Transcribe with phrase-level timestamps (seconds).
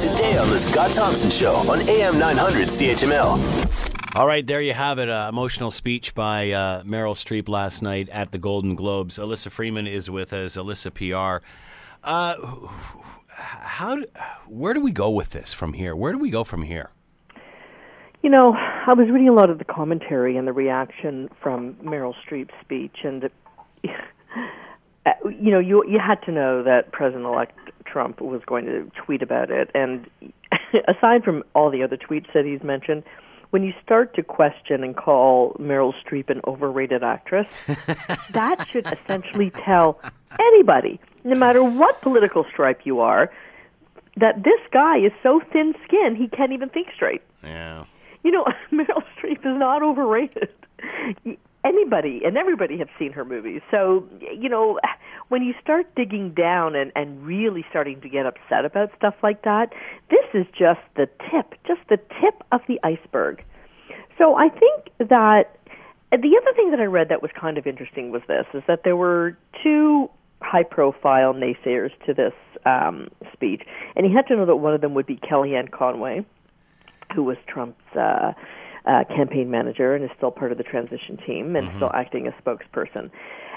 [0.00, 4.16] today on The Scott Thompson Show on AM 900 CHML.
[4.16, 5.10] All right, there you have it.
[5.10, 9.18] Uh, emotional speech by uh, Meryl Streep last night at the Golden Globes.
[9.18, 10.56] Alyssa Freeman is with us.
[10.56, 11.44] Alyssa PR.
[12.02, 12.34] Uh,
[13.28, 13.98] how?
[14.48, 15.94] Where do we go with this from here?
[15.94, 16.88] Where do we go from here?
[18.22, 22.14] You know, I was reading a lot of the commentary and the reaction from Meryl
[22.26, 23.24] Streep's speech, and
[23.84, 29.22] uh, you know, you you had to know that President-elect Trump was going to tweet
[29.22, 30.08] about it, and
[30.88, 33.02] aside from all the other tweets that he's mentioned,
[33.50, 37.48] when you start to question and call Meryl Streep an overrated actress,
[38.30, 40.00] that should essentially tell
[40.38, 43.30] anybody, no matter what political stripe you are,
[44.16, 47.22] that this guy is so thin-skinned he can't even think straight.
[47.42, 47.84] Yeah.
[48.22, 50.50] You know, Meryl Streep is not overrated
[51.64, 53.60] anybody and everybody have seen her movies.
[53.70, 54.78] So, you know,
[55.30, 59.42] when you start digging down and, and really starting to get upset about stuff like
[59.42, 59.72] that,
[60.10, 63.42] this is just the tip, just the tip of the iceberg.
[64.18, 65.56] So I think that
[66.10, 68.82] the other thing that I read that was kind of interesting was this, is that
[68.82, 70.10] there were two
[70.42, 72.34] high profile naysayers to this
[72.66, 73.62] um, speech.
[73.94, 76.26] And you had to know that one of them would be Kellyanne Conway,
[77.14, 78.32] who was Trump's uh,
[78.86, 81.76] uh, campaign manager and is still part of the transition team and mm-hmm.
[81.78, 83.10] still acting as spokesperson.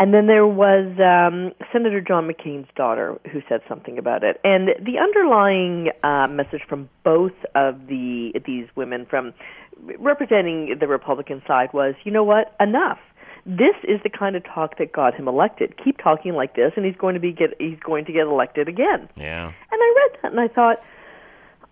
[0.00, 4.40] And then there was um, Senator John McCain's daughter who said something about it.
[4.42, 9.32] And the underlying uh, message from both of the these women, from
[9.98, 12.98] representing the Republican side, was, you know what, enough.
[13.46, 15.74] This is the kind of talk that got him elected.
[15.82, 18.68] Keep talking like this, and he's going to be get he's going to get elected
[18.68, 19.08] again.
[19.16, 19.46] Yeah.
[19.46, 20.82] And I read that, and I thought,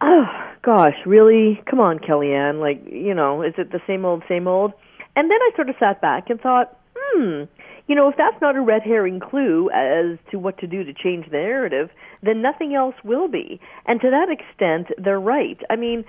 [0.00, 0.26] oh
[0.62, 1.60] gosh, really?
[1.68, 2.60] Come on, Kellyanne.
[2.60, 4.72] Like, you know, is it the same old, same old?
[5.14, 7.42] And then I sort of sat back and thought, hmm,
[7.86, 10.92] you know, if that's not a red herring clue as to what to do to
[10.94, 11.90] change the narrative,
[12.22, 13.60] then nothing else will be.
[13.86, 15.58] And to that extent, they're right.
[15.68, 16.04] I mean,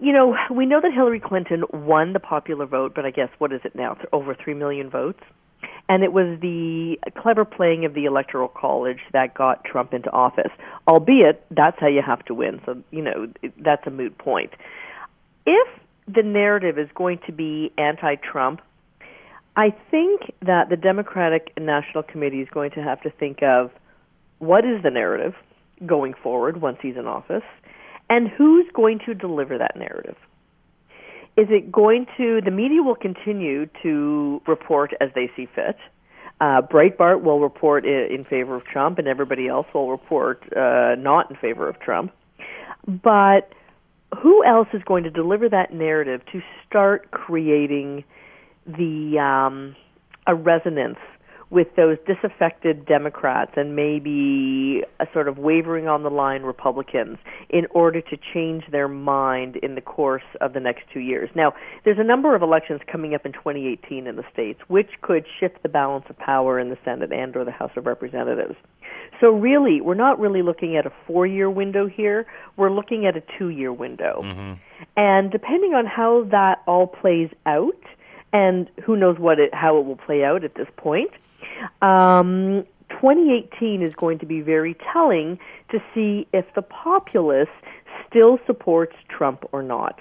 [0.00, 3.52] you know, we know that Hillary Clinton won the popular vote, but I guess what
[3.52, 3.96] is it now?
[4.12, 5.22] Over 3 million votes
[5.88, 10.50] and it was the clever playing of the electoral college that got Trump into office.
[10.88, 13.28] Albeit that's how you have to win, so you know
[13.58, 14.52] that's a moot point.
[15.46, 15.68] If
[16.06, 18.60] the narrative is going to be anti-Trump,
[19.56, 23.70] I think that the Democratic National Committee is going to have to think of
[24.38, 25.34] what is the narrative
[25.86, 27.44] going forward once he's in office,
[28.08, 30.16] and who's going to deliver that narrative
[31.36, 35.76] is it going to the media will continue to report as they see fit
[36.40, 41.30] uh, Breitbart will report in favor of Trump, and everybody else will report uh, not
[41.30, 42.12] in favor of Trump.
[42.86, 43.52] But
[44.20, 48.04] who else is going to deliver that narrative to start creating
[48.66, 49.76] the um,
[50.26, 50.98] a resonance
[51.54, 57.16] with those disaffected Democrats and maybe a sort of wavering on the line Republicans
[57.48, 61.30] in order to change their mind in the course of the next two years.
[61.36, 61.54] Now,
[61.84, 65.62] there's a number of elections coming up in 2018 in the states, which could shift
[65.62, 68.56] the balance of power in the Senate and or the House of Representatives.
[69.20, 72.26] So really, we're not really looking at a four-year window here.
[72.56, 74.22] We're looking at a two-year window.
[74.24, 74.52] Mm-hmm.
[74.96, 77.78] And depending on how that all plays out,
[78.32, 81.10] and who knows what it, how it will play out at this point,
[81.82, 85.38] um, 2018 is going to be very telling
[85.70, 87.48] to see if the populace
[88.08, 89.98] still supports Trump or not.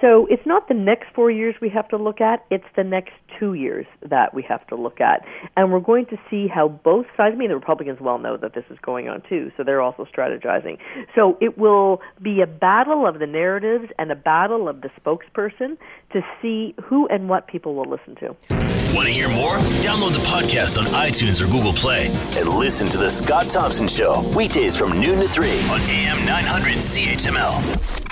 [0.00, 3.12] So it's not the next four years we have to look at, it's the next
[3.38, 5.24] two years that we have to look at.
[5.56, 8.54] And we're going to see how both sides, I mean, the Republicans well know that
[8.54, 10.78] this is going on too, so they're also strategizing.
[11.14, 15.76] So it will be a battle of the narratives and a battle of the spokesperson
[16.12, 18.36] to see who and what people will listen to.
[18.94, 19.56] Want to hear more?
[19.82, 22.06] Download the podcast on iTunes or Google Play
[22.36, 26.78] and listen to The Scott Thompson Show, weekdays from noon to 3 on AM 900
[26.78, 28.09] CHML.